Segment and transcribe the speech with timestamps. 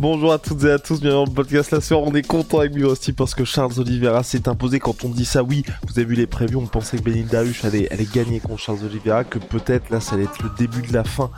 [0.00, 2.04] Bonjour à toutes et à tous, bienvenue dans le podcast La Soirée.
[2.06, 4.78] On est content avec Rusty parce que Charles Oliveira s'est imposé.
[4.78, 7.64] Quand on dit ça, oui, vous avez vu les prévus, on pensait que Benil Dariush
[7.64, 10.92] allait, allait gagner contre Charles Oliveira, que peut-être là ça allait être le début de
[10.92, 11.30] la fin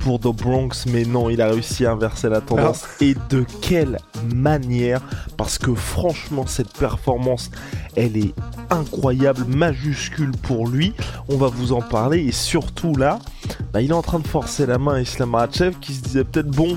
[0.00, 2.86] pour The Bronx, mais non, il a réussi à inverser la tendance.
[3.00, 3.98] Et de quelle
[4.34, 5.00] manière?
[5.36, 7.52] Parce que franchement, cette performance,
[7.94, 8.34] elle est
[8.70, 10.92] incroyable, majuscule pour lui.
[11.28, 13.20] On va vous en parler et surtout là,
[13.72, 16.24] bah, il est en train de forcer la main à Islam Makhachev qui se disait
[16.24, 16.76] peut-être bon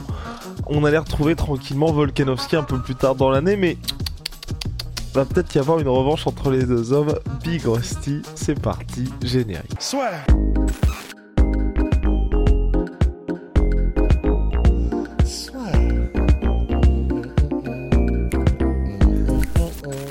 [0.72, 3.78] on allait retrouver tranquillement Volkanovski un peu plus tard dans l'année, mais
[5.14, 7.14] va peut-être y avoir une revanche entre les deux hommes.
[7.44, 9.82] Big Rusty, c'est parti, générique.
[9.82, 10.12] Soit.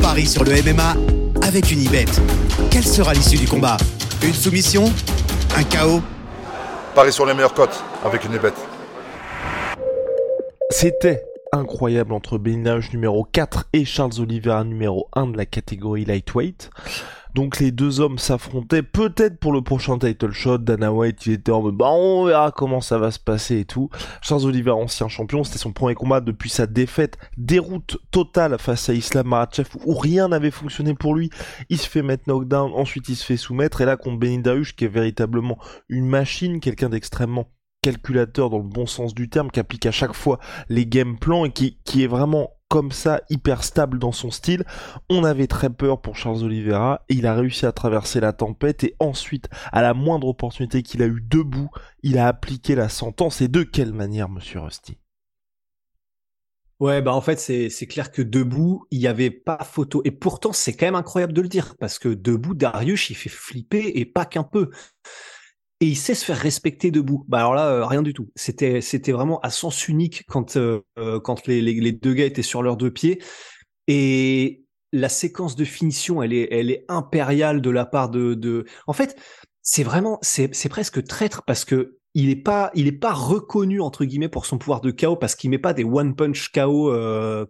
[0.02, 0.94] Paris sur le MMA
[1.42, 2.04] avec une ibet.
[2.70, 3.78] Quelle sera l'issue du combat?
[4.22, 4.92] Une soumission?
[5.56, 6.02] Un chaos?
[6.94, 8.52] Paris sur les meilleures cotes avec une ibet.
[10.80, 16.70] C'était incroyable entre Benilage numéro 4 et Charles Oliveira numéro 1 de la catégorie lightweight.
[17.34, 20.56] Donc les deux hommes s'affrontaient peut-être pour le prochain title shot.
[20.56, 23.64] Dana White, il était en mode bah on verra comment ça va se passer et
[23.66, 23.90] tout.
[24.22, 28.94] Charles Oliveira, ancien champion, c'était son premier combat depuis sa défaite, déroute totale face à
[28.94, 31.28] Islam Makhachev où rien n'avait fonctionné pour lui.
[31.68, 34.86] Il se fait mettre knockdown, ensuite il se fait soumettre et là contre Benin qui
[34.86, 35.58] est véritablement
[35.90, 37.48] une machine, quelqu'un d'extrêmement
[37.82, 41.44] calculateur dans le bon sens du terme, qui applique à chaque fois les game plans
[41.44, 44.64] et qui, est vraiment comme ça, hyper stable dans son style.
[45.08, 48.84] On avait très peur pour Charles Oliveira et il a réussi à traverser la tempête
[48.84, 51.70] et ensuite, à la moindre opportunité qu'il a eu debout,
[52.02, 53.40] il a appliqué la sentence.
[53.40, 54.98] Et de quelle manière, monsieur Rusty?
[56.78, 60.00] Ouais, bah en fait, c'est clair que debout, il n'y avait pas photo.
[60.06, 63.28] Et pourtant, c'est quand même incroyable de le dire, parce que debout, Darius, il fait
[63.28, 64.70] flipper et pas qu'un peu
[65.80, 67.24] et il sait se faire respecter debout.
[67.28, 68.30] Bah alors là, euh, rien du tout.
[68.36, 72.42] C'était c'était vraiment à sens unique quand euh, euh, quand les, les, deux gars étaient
[72.42, 73.22] sur leurs deux pieds.
[73.88, 78.66] Et la séquence de finition, elle est elle est impériale de la part de de.
[78.86, 79.18] En fait,
[79.62, 83.80] c'est vraiment c'est c'est presque traître parce que il est pas il est pas reconnu
[83.80, 86.92] entre guillemets pour son pouvoir de KO parce qu'il met pas des one punch KO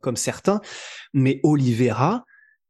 [0.00, 0.60] comme certains.
[1.14, 2.24] Mais Oliveira,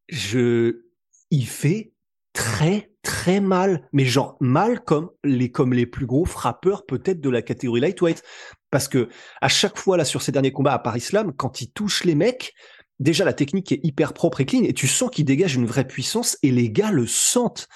[0.08, 0.84] je
[1.30, 1.92] il fait
[2.32, 7.30] très très mal, mais genre mal comme les comme les plus gros frappeurs peut-être de
[7.30, 8.22] la catégorie lightweight,
[8.70, 9.08] parce que
[9.40, 12.14] à chaque fois là sur ces derniers combats à Paris Slam, quand il touche les
[12.14, 12.54] mecs,
[12.98, 15.86] déjà la technique est hyper propre et clean, et tu sens qu'il dégage une vraie
[15.86, 17.68] puissance, et les gars le sentent.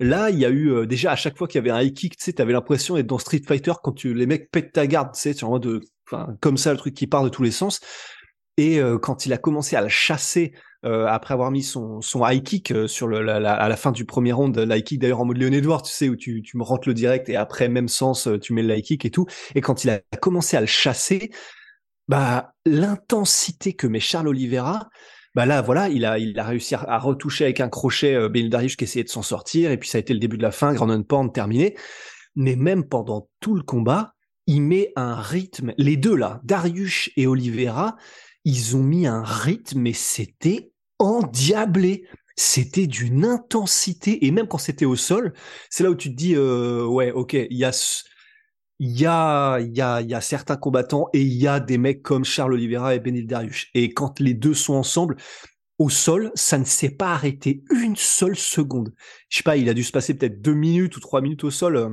[0.00, 1.92] Là, il y a eu euh, déjà à chaque fois qu'il y avait un high
[1.92, 4.86] kick, tu sais, t'avais l'impression d'être dans Street Fighter quand tu les mecs pètent ta
[4.86, 7.80] garde, tu sais, de, enfin, comme ça le truc qui part de tous les sens.
[8.56, 10.52] Et euh, quand il a commencé à le chasser
[10.84, 14.04] euh, après avoir mis son, high kick euh, sur le, la, à la fin du
[14.04, 16.88] premier round, l'high kick d'ailleurs en mode Léon Edouard, tu sais, où tu, me rentres
[16.88, 19.26] le direct et après, même sens, tu mets le high kick et tout.
[19.54, 21.30] Et quand il a commencé à le chasser,
[22.08, 24.88] bah, l'intensité que met Charles Oliveira,
[25.34, 28.76] bah là, voilà, il a, il a réussi à, retoucher avec un crochet euh, Benil
[28.76, 30.72] qui essayait de s'en sortir, et puis ça a été le début de la fin,
[30.72, 31.76] Grand Pound terminé.
[32.34, 34.14] Mais même pendant tout le combat,
[34.46, 35.74] il met un rythme.
[35.76, 37.96] Les deux là, Dariush et Oliveira,
[38.48, 42.06] ils ont mis un rythme et c'était endiablé.
[42.34, 45.34] C'était d'une intensité et même quand c'était au sol,
[45.68, 47.72] c'est là où tu te dis euh, ouais ok il y a
[48.80, 52.94] y a y a certains combattants et il y a des mecs comme Charles Oliveira
[52.94, 55.16] et Benil Dariush et quand les deux sont ensemble
[55.78, 58.94] au sol, ça ne s'est pas arrêté une seule seconde.
[59.28, 61.50] Je sais pas, il a dû se passer peut-être deux minutes ou trois minutes au
[61.50, 61.90] sol euh,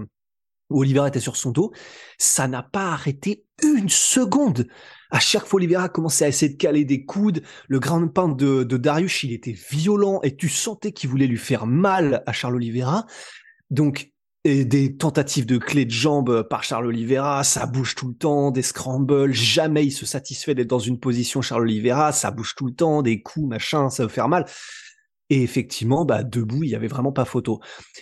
[0.69, 1.73] où Oliveira était sur son dos.
[2.17, 4.67] Ça n'a pas arrêté une seconde.
[5.11, 7.41] À chaque fois, Oliveira commençait à essayer de caler des coudes.
[7.67, 11.37] Le grand pound de, de Darius, il était violent et tu sentais qu'il voulait lui
[11.37, 13.05] faire mal à Charles Oliveira.
[13.69, 14.11] Donc,
[14.45, 18.61] des tentatives de clés de jambes par Charles Oliveira, ça bouge tout le temps, des
[18.61, 22.73] scrambles, jamais il se satisfait d'être dans une position Charles Oliveira, ça bouge tout le
[22.73, 24.45] temps, des coups, machin, ça veut faire mal.
[25.31, 27.59] Et effectivement, bah, debout, il y avait vraiment pas photo.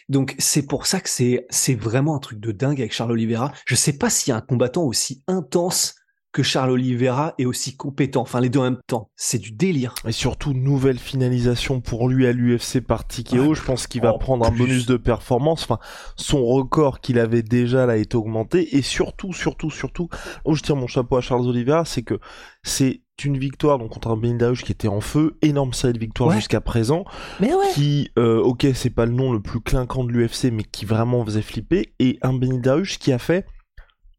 [0.09, 3.53] Donc, c'est pour ça que c'est, c'est vraiment un truc de dingue avec Charles Oliveira.
[3.65, 5.95] Je sais pas s'il y a un combattant aussi intense
[6.33, 8.21] que Charles Oliveira est aussi compétent.
[8.21, 9.09] Enfin, les deux en même temps.
[9.15, 9.93] C'est du délire.
[10.05, 13.53] Et surtout, nouvelle finalisation pour lui à l'UFC par TKO.
[13.53, 15.63] je pense qu'il va prendre un bonus de performance.
[15.63, 15.79] Enfin,
[16.17, 18.75] son record qu'il avait déjà là est augmenté.
[18.75, 20.09] Et surtout, surtout, surtout,
[20.43, 22.19] où je tire mon chapeau à Charles Oliveira, c'est que
[22.63, 26.31] c'est une victoire donc contre un Benny qui était en feu, énorme série de victoires
[26.31, 27.05] jusqu'à présent,
[27.39, 27.71] mais ouais.
[27.73, 31.23] qui, euh, ok, c'est pas le nom le plus clinquant de l'UFC, mais qui vraiment
[31.23, 32.59] faisait flipper, et un Benny
[32.99, 33.45] qui a fait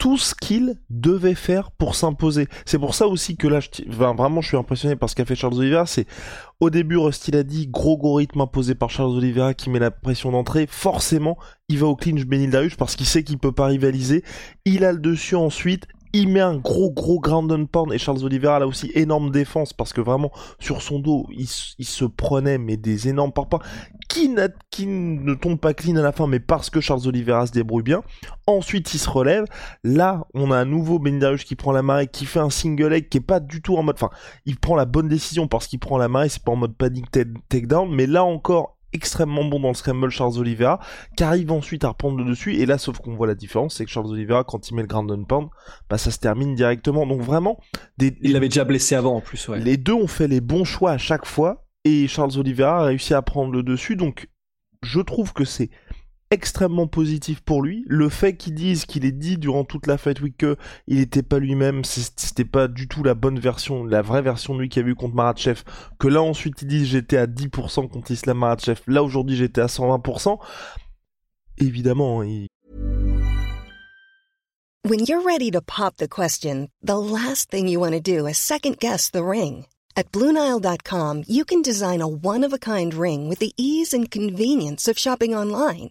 [0.05, 2.47] tout ce qu'il devait faire pour s'imposer.
[2.67, 5.55] C'est pour ça aussi que là, vraiment, je suis impressionné par ce qu'a fait Charles
[5.55, 5.87] Oliveira.
[5.87, 6.07] C'est
[6.61, 9.91] au début, Rusty l'a dit, gros gros rythme imposé par Charles Oliveira qui met la
[9.91, 10.67] pression d'entrée.
[10.69, 11.39] Forcément,
[11.71, 14.25] il va au clinch Benil parce qu'il sait qu'il peut pas rivaliser.
[14.67, 18.25] Il a le dessus ensuite il met un gros gros ground and pound et Charles
[18.25, 20.31] Oliveira là aussi énorme défense parce que vraiment
[20.61, 23.59] sur son dos il, se prenait mais des énormes parpaings.
[24.09, 24.33] Qui,
[24.71, 27.83] qui ne tombe pas clean à la fin mais parce que Charles Oliveira se débrouille
[27.83, 28.03] bien.
[28.47, 29.45] Ensuite il se relève.
[29.83, 33.09] Là on a un nouveau Bendarius qui prend la marée qui fait un single leg
[33.09, 34.11] qui est pas du tout en mode enfin
[34.47, 37.07] il prend la bonne décision parce qu'il prend la marée c'est pas en mode panic
[37.49, 40.81] takedown mais là encore extrêmement bon dans le scramble Charles Oliveira,
[41.17, 43.85] qui arrive ensuite à reprendre le dessus, et là, sauf qu'on voit la différence, c'est
[43.85, 45.49] que Charles Oliveira, quand il met le ground and pound,
[45.91, 47.07] bah, ça se termine directement.
[47.07, 47.59] Donc vraiment,
[47.99, 49.61] il l'avait déjà blessé avant en plus, ouais.
[49.61, 53.13] Les deux ont fait les bons choix à chaque fois, et Charles Oliveira a réussi
[53.13, 54.29] à prendre le dessus, donc
[54.83, 55.71] je trouve que c'est
[56.31, 57.85] extrêmement positif pour lui.
[57.87, 60.57] Le fait qu'ils disent qu'il ait dit durant toute la Fight Week que
[60.87, 64.61] il n'était pas lui-même, c'était pas du tout la bonne version, la vraie version de
[64.61, 65.63] lui qu'il a vu contre Maratchev,
[65.99, 69.67] que là ensuite ils disent j'étais à 10% contre Islam Maratchev, là aujourd'hui j'étais à
[69.67, 70.39] 120%,
[71.59, 72.49] évidemment, il...
[74.87, 78.37] When you're ready to pop the question, the last thing you want to do is
[78.37, 79.65] second guess the ring.
[79.97, 85.35] At BlueNile.com, you can design a one-of-a-kind ring with the ease and convenience of shopping
[85.35, 85.91] online.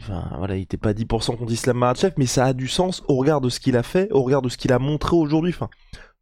[0.00, 3.16] Enfin, voilà, il était pas 10% contre Islam Makhachev, mais ça a du sens au
[3.16, 5.52] regard de ce qu'il a fait, au regard de ce qu'il a montré aujourd'hui.
[5.54, 5.70] Enfin,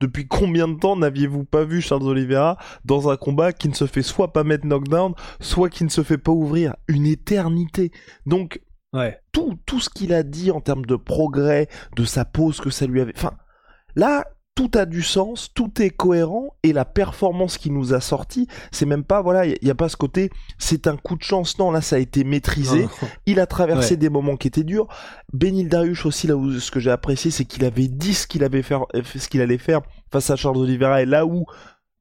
[0.01, 3.87] Depuis combien de temps n'aviez-vous pas vu Charles Oliveira dans un combat qui ne se
[3.87, 6.77] fait soit pas mettre knockdown, soit qui ne se fait pas ouvrir?
[6.89, 7.93] Une éternité.
[8.27, 8.61] Donc,
[8.93, 9.19] ouais.
[9.33, 12.87] tout, tout ce qu'il a dit en termes de progrès, de sa pose que ça
[12.87, 13.15] lui avait...
[13.17, 13.35] Enfin,
[13.95, 14.25] là,
[14.61, 18.85] tout a du sens, tout est cohérent et la performance qui nous a sorti, c'est
[18.85, 20.29] même pas voilà, il y, a pas ce côté
[20.59, 21.59] c'est un coup de chance.
[21.59, 22.87] Non, là ça a été maîtrisé,
[23.27, 24.87] il a traversé des moments qui étaient durs.
[25.33, 28.45] Benil Darius aussi là où ce que j'ai apprécié c'est qu'il avait dit ce qu'il
[28.45, 29.81] avait faire ce qu'il allait faire
[30.13, 31.47] face à Charles Oliveira et là où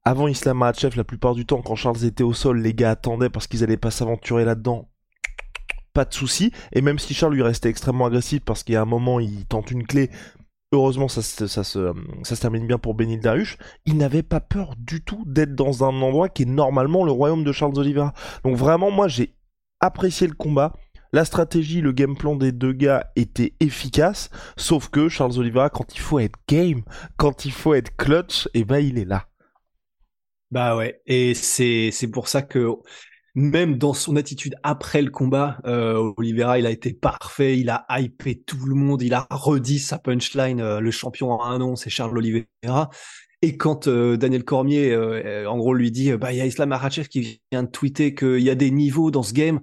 [0.04, 3.30] avant Islam Makhachev la plupart du temps quand Charles était au sol, les gars attendaient
[3.30, 4.90] parce qu'ils allaient pas s'aventurer là-dedans.
[5.94, 6.52] Pas de souci.
[6.72, 9.46] Et même si Charles lui restait extrêmement agressif parce qu'il y a un moment il
[9.46, 10.10] tente une clé,
[10.72, 13.56] heureusement ça, se, termine bien pour Benil Darius,
[13.86, 17.44] il n'avait pas peur du tout d'être dans un endroit qui est normalement le royaume
[17.44, 18.12] de Charles Oliveira.
[18.44, 19.34] Donc vraiment, moi j'ai
[19.80, 20.74] apprécié le combat.
[21.12, 25.96] La stratégie, le game plan des deux gars était efficace, sauf que Charles Oliveira, quand
[25.96, 26.82] il faut être game,
[27.16, 29.26] quand il faut être clutch, et eh ben il est là.
[30.52, 32.76] Bah ouais, et c'est pour ça que
[33.34, 37.86] même dans son attitude après le combat, euh, Oliveira, il a été parfait, il a
[37.90, 41.76] hypé tout le monde, il a redit sa punchline, euh, le champion a un nom,
[41.76, 42.90] c'est Charles Oliveira.
[43.42, 46.68] Et quand euh, Daniel Cormier, euh, en gros, lui dit, bah il y a Islam
[46.70, 49.60] Makhachev qui vient de tweeter qu'il y a des niveaux dans ce game.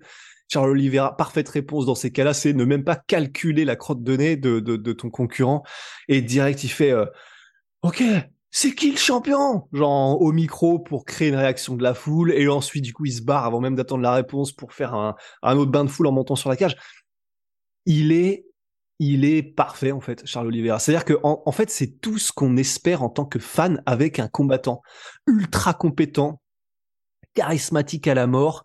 [0.51, 4.15] Charles Oliveira, parfaite réponse dans ces cas-là, c'est ne même pas calculer la crotte de
[4.15, 5.63] nez de, de, de ton concurrent.
[6.07, 6.93] Et direct, il fait,
[7.81, 8.01] ok,
[8.59, 9.67] c'est qui le champion?
[9.71, 13.11] Genre au micro pour créer une réaction de la foule et ensuite du coup il
[13.11, 16.11] se barre avant même d'attendre la réponse pour faire un, autre bain de foule en
[16.11, 16.75] montant sur la cage.
[17.85, 18.47] Il est
[18.97, 20.79] il est parfait en fait, Charles Oliveira.
[20.79, 24.27] C'est-à-dire que en, fait c'est tout ce qu'on espère en tant que fan avec un
[24.27, 24.81] combattant
[25.27, 26.41] ultra compétent,
[27.35, 28.63] charismatique à la mort,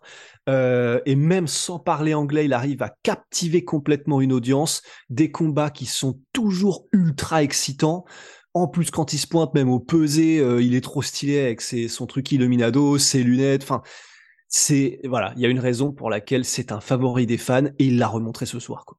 [0.49, 4.81] euh, et même sans parler anglais, il arrive à captiver complètement une audience,
[5.11, 8.05] des combats qui sont toujours ultra excitants.
[8.53, 11.61] En plus, quand il se pointe même au pesé, euh, il est trop stylé avec
[11.61, 13.63] ses, son truc Illuminado, ses lunettes.
[13.63, 13.81] Enfin,
[14.47, 17.85] c'est voilà, il y a une raison pour laquelle c'est un favori des fans et
[17.85, 18.85] il l'a remontré ce soir.
[18.85, 18.97] Quoi.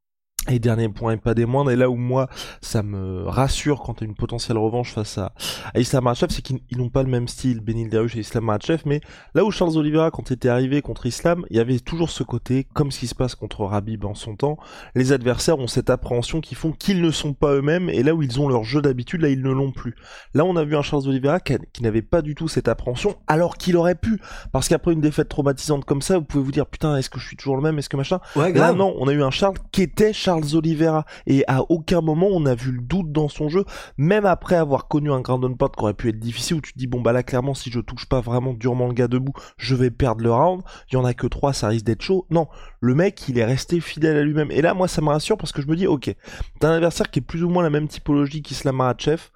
[0.50, 2.28] Et dernier point et pas des moindres, et là où moi
[2.60, 5.32] ça me rassure quand t'as une potentielle revanche face à,
[5.72, 8.82] à Islam Makhachev, c'est qu'ils n'ont pas le même style, Benil Dariush et Islam Makhachev,
[8.84, 9.00] mais
[9.34, 12.22] là où Charles Oliveira quand il était arrivé contre Islam, il y avait toujours ce
[12.22, 14.58] côté, comme ce qui se passe contre Rabib en son temps,
[14.94, 18.22] les adversaires ont cette appréhension qui font qu'ils ne sont pas eux-mêmes, et là où
[18.22, 19.94] ils ont leur jeu d'habitude, là ils ne l'ont plus.
[20.34, 23.16] Là on a vu un Charles Oliveira qui, qui n'avait pas du tout cette appréhension,
[23.28, 24.20] alors qu'il aurait pu,
[24.52, 27.26] parce qu'après une défaite traumatisante comme ça, vous pouvez vous dire putain est-ce que je
[27.26, 28.20] suis toujours le même, est-ce que machin?
[28.36, 32.00] Ouais, Là non, on a eu un Charles qui était Charles Oliveira et à aucun
[32.00, 33.64] moment on a vu le doute dans son jeu,
[33.96, 36.86] même après avoir connu un Ground Pot qui aurait pu être difficile où tu dis
[36.86, 39.90] bon bah là clairement si je touche pas vraiment durement le gars debout, je vais
[39.90, 40.62] perdre le round.
[40.90, 42.26] Il y en a que trois, ça risque d'être chaud.
[42.30, 42.48] Non,
[42.80, 45.52] le mec il est resté fidèle à lui-même et là moi ça me rassure parce
[45.52, 46.14] que je me dis ok,
[46.60, 49.30] t'as un adversaire qui est plus ou moins la même typologie qu'Islam Makhachev,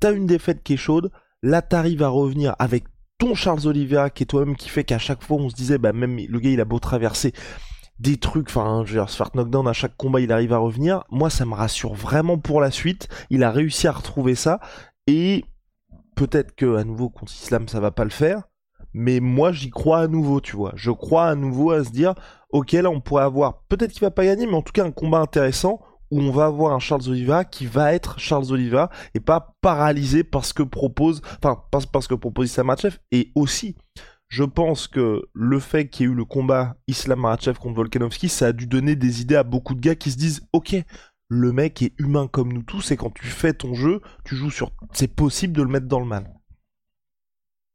[0.00, 1.10] t'as une défaite qui est chaude,
[1.42, 2.84] là t'arrives à revenir avec
[3.18, 5.92] ton Charles Oliveira qui est toi-même qui fait qu'à chaque fois on se disait bah
[5.92, 7.32] même le gars il a beau traverser
[8.00, 10.58] des trucs, enfin, je veux dire, se faire knockdown à chaque combat, il arrive à
[10.58, 11.04] revenir.
[11.10, 13.08] Moi, ça me rassure vraiment pour la suite.
[13.28, 14.58] Il a réussi à retrouver ça.
[15.06, 15.44] Et
[16.16, 18.44] peut-être que, à nouveau, contre Islam, ça va pas le faire.
[18.94, 20.72] Mais moi, j'y crois à nouveau, tu vois.
[20.76, 22.14] Je crois à nouveau à se dire,
[22.50, 24.90] ok, là, on pourrait avoir, peut-être qu'il va pas gagner, mais en tout cas, un
[24.90, 25.80] combat intéressant
[26.10, 30.24] où on va avoir un Charles Oliva qui va être Charles Oliva et pas paralysé
[30.24, 32.96] parce que propose, enfin, parce, parce que propose Islam Makhachev.
[33.12, 33.76] Et aussi,
[34.30, 38.28] je pense que le fait qu'il y ait eu le combat Islam Makhachev contre Volkanovski,
[38.28, 40.76] ça a dû donner des idées à beaucoup de gars qui se disent ok,
[41.28, 44.50] le mec est humain comme nous tous et quand tu fais ton jeu, tu joues
[44.50, 46.32] sur, c'est possible de le mettre dans le mal.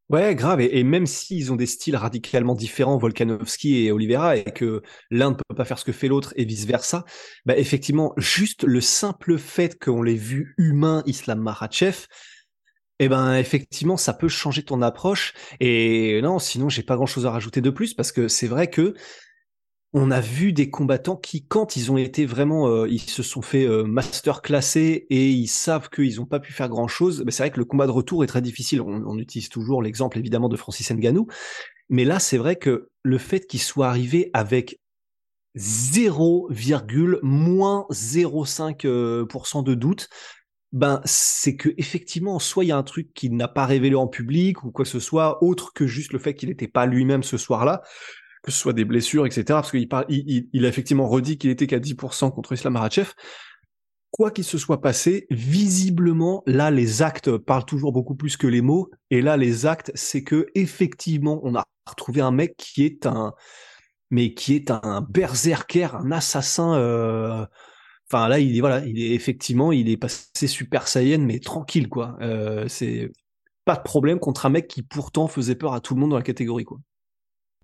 [0.10, 0.62] Ouais, grave.
[0.62, 5.32] Et, et même s'ils ont des styles radicalement différents, Volkanovski et Oliveira, et que l'un
[5.32, 7.06] ne peut pas faire ce que fait l'autre et vice versa,
[7.46, 12.06] bah effectivement, juste le simple fait qu'on l'ait vu humain, Islam Makhachev,
[13.00, 15.34] eh ben effectivement, ça peut changer ton approche.
[15.60, 18.70] Et non, sinon, j'ai pas grand chose à rajouter de plus parce que c'est vrai
[18.70, 18.94] que
[19.98, 23.42] on a vu des combattants qui, quand ils ont été vraiment, euh, ils se sont
[23.42, 27.24] fait euh, master classés et ils savent qu'ils n'ont pas pu faire grand chose.
[27.30, 28.82] c'est vrai que le combat de retour est très difficile.
[28.82, 31.28] On, utilise toujours l'exemple évidemment de Francis Ngannou,
[31.88, 34.82] mais là c'est vrai que le fait qu'il soit arrivé avec
[35.56, 36.50] 0,
[37.24, 40.10] moins 0,5% euh, de doute,
[40.76, 44.08] ben c'est que effectivement soit il y a un truc qu'il n'a pas révélé en
[44.08, 47.24] public ou quoi que ce soit autre que juste le fait qu'il n'était pas lui-même
[47.24, 47.82] ce soir-là
[48.46, 49.44] que ce soit des blessures, etc.
[49.48, 53.12] Parce qu'il parle, il, a effectivement redit qu'il était qu'à 10% contre Islam Makhachev.
[54.12, 58.62] Quoi qu'il se soit passé, visiblement, là, les actes parlent toujours beaucoup plus que les
[58.62, 58.92] mots.
[59.10, 63.34] Et là, les actes, c'est que effectivement, on a retrouvé un mec qui est un,
[64.12, 66.76] mais qui est un berserker, un assassin.
[66.76, 67.48] Euh...
[68.12, 71.90] Enfin là, il est voilà, il est effectivement, il est passé Super Saiyan, mais tranquille
[71.90, 72.18] quoi.
[72.22, 73.12] Euh, c'est
[73.66, 76.18] pas de problème contre un mec qui pourtant faisait peur à tout le monde dans
[76.18, 76.78] la catégorie quoi.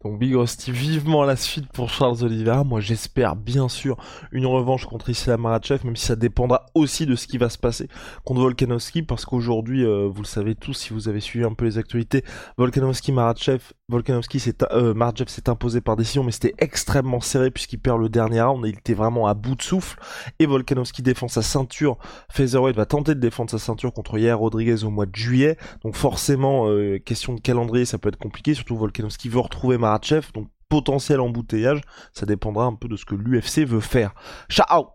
[0.04, 2.64] Donc Big Rusty, vivement la suite pour Charles Oliveira.
[2.64, 3.98] Moi j'espère bien sûr
[4.32, 7.60] une revanche contre Islam Makhachev, même si ça dépendra aussi de ce qui va se
[7.60, 7.88] passer
[8.26, 11.66] contre Volkanovski, parce qu'aujourd'hui, euh, vous le savez tous, si vous avez suivi un peu
[11.66, 12.24] les actualités,
[12.58, 14.94] Volkanovski, Makhachev, Volkanovski s'est, euh,
[15.28, 18.78] s'est imposé par décision, mais c'était extrêmement serré puisqu'il perd le dernier round et il
[18.78, 20.00] était vraiment à bout de souffle.
[20.40, 21.98] Et Volkanovski défend sa ceinture.
[22.32, 25.58] Featherweight va tenter de défendre sa ceinture contre Yair Rodriguez au mois de juillet.
[25.84, 30.32] Donc forcément, euh, question de calendrier, ça peut être compliqué, surtout Volkanovski veut retrouver Makhachev,
[30.34, 31.82] donc potentiel embouteillage,
[32.14, 34.14] ça dépendra un peu de ce que l'UFC veut faire.
[34.50, 34.88] Ciao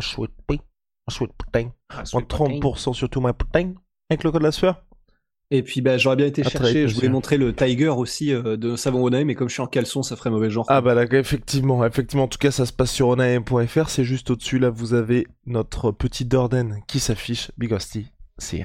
[0.00, 0.58] sweet pea,
[1.06, 1.70] a sweet putain.
[2.12, 3.74] Moins 30% sur tout my putain,
[4.10, 4.82] avec le code de la sphère.
[5.50, 8.56] Et puis bah, j'aurais bien été Ah, chercher, je voulais montrer le Tiger aussi euh,
[8.56, 10.64] de Savon Onae, mais comme je suis en caleçon, ça ferait mauvais genre.
[10.68, 14.30] Ah bah là, effectivement, effectivement, en tout cas ça se passe sur onaim.fr, c'est juste
[14.30, 18.06] au-dessus, là vous avez notre petit Dorden qui s'affiche, Big Hostie,
[18.38, 18.64] see